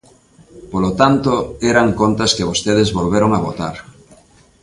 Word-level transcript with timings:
Polo 0.71 0.91
tanto, 0.99 1.31
eran 1.71 1.87
contas 2.01 2.31
que 2.35 2.47
vostedes 2.49 2.93
volveron 2.99 3.31
a 3.33 3.43
votar. 3.47 3.75